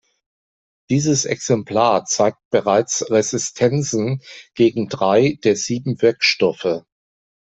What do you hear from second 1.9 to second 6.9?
zeigt bereits Resistenzen gegen drei der sieben Wirkstoffe.